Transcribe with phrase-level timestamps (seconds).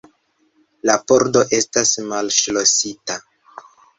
[0.89, 3.21] La pordo estas malŝlosita.